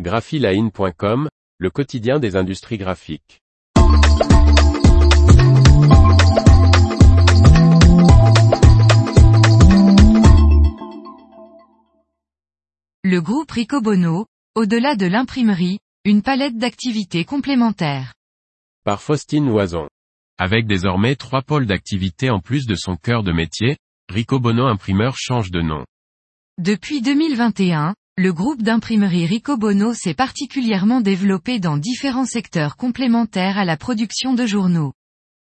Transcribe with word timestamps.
graphiline.com, 0.00 1.28
le 1.58 1.70
quotidien 1.70 2.18
des 2.18 2.34
industries 2.34 2.78
graphiques. 2.78 3.40
Le 13.04 13.20
groupe 13.20 13.52
Ricobono, 13.52 14.26
au-delà 14.56 14.96
de 14.96 15.06
l'imprimerie, 15.06 15.78
une 16.04 16.22
palette 16.22 16.58
d'activités 16.58 17.24
complémentaires. 17.24 18.14
Par 18.84 19.00
Faustine 19.00 19.46
Loison. 19.46 19.88
Avec 20.38 20.66
désormais 20.66 21.14
trois 21.14 21.42
pôles 21.42 21.66
d'activité 21.66 22.30
en 22.30 22.40
plus 22.40 22.66
de 22.66 22.74
son 22.74 22.96
cœur 22.96 23.22
de 23.22 23.30
métier, 23.30 23.76
Ricobono 24.08 24.66
Imprimeur 24.66 25.14
change 25.16 25.52
de 25.52 25.62
nom. 25.62 25.86
Depuis 26.58 27.00
2021, 27.00 27.94
le 28.16 28.32
groupe 28.32 28.62
d'imprimerie 28.62 29.26
Ricobono 29.26 29.92
s'est 29.92 30.14
particulièrement 30.14 31.00
développé 31.00 31.58
dans 31.58 31.76
différents 31.76 32.26
secteurs 32.26 32.76
complémentaires 32.76 33.58
à 33.58 33.64
la 33.64 33.76
production 33.76 34.34
de 34.34 34.46
journaux. 34.46 34.92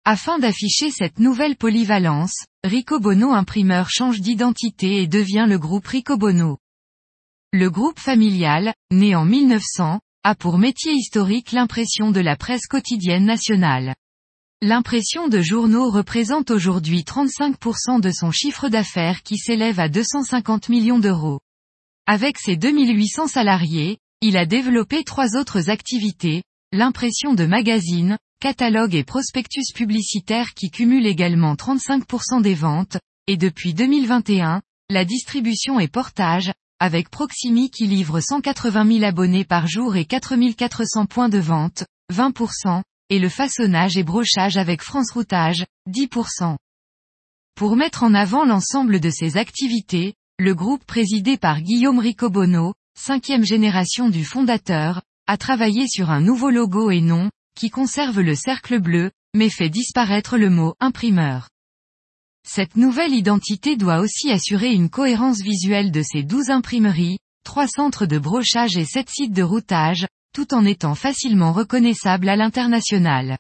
Afin 0.04 0.40
d'afficher 0.40 0.92
cette 0.92 1.20
nouvelle 1.20 1.56
polyvalence, 1.56 2.34
Ricobono 2.66 3.32
Imprimeur 3.32 3.90
change 3.90 4.20
d'identité 4.20 5.02
et 5.02 5.08
devient 5.08 5.46
le 5.48 5.58
groupe 5.58 5.88
Ricobono. 5.88 6.58
Le 7.54 7.70
groupe 7.70 7.98
familial, 7.98 8.74
né 8.92 9.16
en 9.16 9.24
1900, 9.24 10.02
a 10.26 10.36
pour 10.36 10.58
métier 10.58 10.92
historique 10.92 11.54
l'impression 11.54 12.12
de 12.12 12.20
la 12.20 12.36
presse 12.36 12.68
quotidienne 12.68 13.24
nationale. 13.24 13.96
L'impression 14.62 15.30
de 15.30 15.40
journaux 15.40 15.90
représente 15.90 16.52
aujourd'hui 16.52 17.04
35% 17.04 18.02
de 18.02 18.12
son 18.12 18.32
chiffre 18.32 18.68
d'affaires 18.68 19.24
qui 19.24 19.38
s'élève 19.38 19.80
à 19.80 19.88
250 19.88 20.68
millions 20.68 21.00
d'euros. 21.00 21.40
Avec 22.12 22.40
ses 22.40 22.58
2800 22.58 23.28
salariés, 23.28 24.00
il 24.22 24.36
a 24.36 24.48
développé 24.48 25.04
trois 25.04 25.36
autres 25.36 25.70
activités, 25.70 26.42
l'impression 26.72 27.36
de 27.36 27.46
magazines, 27.46 28.18
catalogues 28.42 28.96
et 28.96 29.04
prospectus 29.04 29.72
publicitaires 29.76 30.56
qui 30.56 30.72
cumulent 30.72 31.06
également 31.06 31.54
35% 31.54 32.42
des 32.42 32.56
ventes, 32.56 32.98
et 33.28 33.38
depuis 33.38 33.76
2021, 33.76 34.64
la 34.90 35.06
distribution 35.06 35.80
et 35.80 35.88
portage, 35.88 36.52
avec 36.80 37.10
Proximi 37.10 37.70
qui 37.70 37.86
livre 37.86 38.22
180 38.22 38.92
000 38.92 39.04
abonnés 39.04 39.46
par 39.46 39.68
jour 39.68 39.96
et 39.96 40.06
4400 40.06 41.06
points 41.06 41.30
de 41.30 41.38
vente, 41.38 41.84
20%, 42.12 42.82
et 43.12 43.20
le 43.20 43.30
façonnage 43.30 43.98
et 43.98 44.04
brochage 44.04 44.58
avec 44.58 44.82
France 44.82 45.12
Routage, 45.12 45.64
10%. 45.88 46.58
Pour 47.54 47.76
mettre 47.76 48.02
en 48.02 48.16
avant 48.16 48.46
l'ensemble 48.46 49.00
de 49.00 49.12
ces 49.12 49.38
activités, 49.38 50.16
le 50.40 50.56
groupe 50.56 50.86
présidé 50.86 51.36
par 51.36 51.60
Guillaume 51.60 52.00
Ricobono, 52.00 52.74
cinquième 52.98 53.44
génération 53.44 54.08
du 54.08 54.24
fondateur, 54.24 55.02
a 55.28 55.36
travaillé 55.36 55.86
sur 55.90 56.10
un 56.12 56.22
nouveau 56.22 56.50
logo 56.50 56.92
et 56.92 57.02
nom, 57.02 57.30
qui 57.58 57.70
conserve 57.70 58.22
le 58.22 58.36
cercle 58.36 58.80
bleu, 58.80 59.12
mais 59.36 59.50
fait 59.50 59.68
disparaître 59.68 60.38
le 60.38 60.50
mot 60.50 60.76
imprimeur. 60.80 61.50
Cette 62.48 62.78
nouvelle 62.78 63.14
identité 63.14 63.76
doit 63.76 64.00
aussi 64.00 64.32
assurer 64.32 64.72
une 64.72 64.90
cohérence 64.90 65.42
visuelle 65.42 65.92
de 65.92 66.02
ses 66.02 66.24
12 66.24 66.52
imprimeries, 66.52 67.20
3 67.44 67.68
centres 67.68 68.06
de 68.06 68.18
brochage 68.18 68.78
et 68.78 68.86
7 68.86 69.10
sites 69.10 69.34
de 69.34 69.44
routage, 69.44 70.08
tout 70.34 70.54
en 70.54 70.64
étant 70.64 70.96
facilement 70.96 71.52
reconnaissable 71.52 72.30
à 72.30 72.38
l'international. 72.38 73.38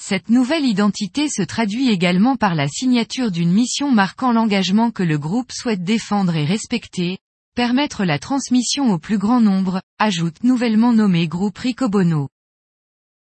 Cette 0.00 0.28
nouvelle 0.28 0.64
identité 0.64 1.28
se 1.28 1.42
traduit 1.42 1.88
également 1.88 2.36
par 2.36 2.54
la 2.54 2.68
signature 2.68 3.30
d'une 3.30 3.52
mission 3.52 3.90
marquant 3.90 4.32
l'engagement 4.32 4.90
que 4.90 5.02
le 5.02 5.18
groupe 5.18 5.52
souhaite 5.52 5.82
défendre 5.82 6.36
et 6.36 6.44
respecter, 6.44 7.18
permettre 7.54 8.04
la 8.04 8.18
transmission 8.18 8.92
au 8.92 8.98
plus 8.98 9.18
grand 9.18 9.40
nombre, 9.40 9.80
ajoute 9.98 10.42
nouvellement 10.42 10.92
nommé 10.92 11.28
groupe 11.28 11.58
Ricobono. 11.58 12.28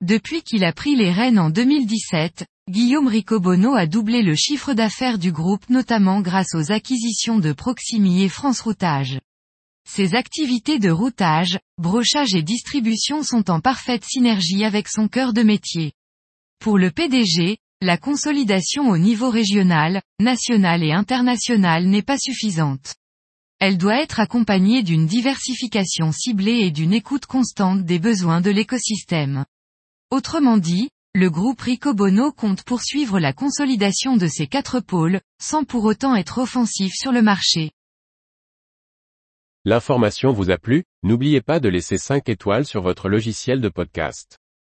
Depuis 0.01 0.41
qu'il 0.41 0.63
a 0.63 0.73
pris 0.73 0.95
les 0.95 1.11
rênes 1.11 1.37
en 1.37 1.49
2017, 1.49 2.45
Guillaume 2.69 3.07
Ricobono 3.07 3.75
a 3.75 3.85
doublé 3.85 4.23
le 4.23 4.35
chiffre 4.35 4.73
d'affaires 4.73 5.19
du 5.19 5.31
groupe 5.31 5.69
notamment 5.69 6.21
grâce 6.21 6.55
aux 6.55 6.71
acquisitions 6.71 7.37
de 7.37 7.51
Proximi 7.51 8.23
et 8.23 8.29
France 8.29 8.61
Routage. 8.61 9.19
Ses 9.87 10.15
activités 10.15 10.79
de 10.79 10.89
routage, 10.89 11.59
brochage 11.77 12.33
et 12.33 12.43
distribution 12.43 13.23
sont 13.23 13.51
en 13.51 13.59
parfaite 13.59 14.05
synergie 14.05 14.63
avec 14.63 14.87
son 14.87 15.07
cœur 15.07 15.33
de 15.33 15.43
métier. 15.43 15.91
Pour 16.61 16.77
le 16.77 16.91
PDG, 16.91 17.57
la 17.81 17.97
consolidation 17.97 18.91
au 18.91 18.97
niveau 18.99 19.31
régional, 19.31 20.03
national 20.19 20.83
et 20.83 20.91
international 20.91 21.87
n'est 21.87 22.03
pas 22.03 22.19
suffisante. 22.19 22.93
Elle 23.59 23.79
doit 23.79 23.99
être 23.99 24.19
accompagnée 24.19 24.83
d'une 24.83 25.07
diversification 25.07 26.11
ciblée 26.11 26.59
et 26.59 26.69
d'une 26.69 26.93
écoute 26.93 27.25
constante 27.25 27.83
des 27.83 27.97
besoins 27.97 28.41
de 28.41 28.51
l'écosystème. 28.51 29.43
Autrement 30.11 30.59
dit, 30.59 30.91
le 31.15 31.31
groupe 31.31 31.61
Ricobono 31.61 32.31
compte 32.31 32.61
poursuivre 32.61 33.19
la 33.19 33.33
consolidation 33.33 34.15
de 34.15 34.27
ses 34.27 34.45
quatre 34.45 34.81
pôles, 34.81 35.19
sans 35.41 35.63
pour 35.63 35.83
autant 35.85 36.15
être 36.15 36.37
offensif 36.37 36.93
sur 36.93 37.11
le 37.11 37.23
marché. 37.23 37.71
L'information 39.65 40.31
vous 40.31 40.51
a 40.51 40.59
plu, 40.59 40.83
n'oubliez 41.01 41.41
pas 41.41 41.59
de 41.59 41.69
laisser 41.69 41.97
5 41.97 42.29
étoiles 42.29 42.67
sur 42.67 42.83
votre 42.83 43.09
logiciel 43.09 43.61
de 43.61 43.69
podcast. 43.69 44.40